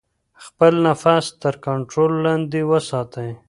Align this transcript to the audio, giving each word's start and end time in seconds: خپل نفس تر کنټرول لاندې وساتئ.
خپل 0.45 0.73
نفس 0.87 1.25
تر 1.41 1.53
کنټرول 1.65 2.11
لاندې 2.25 2.59
وساتئ. 2.71 3.29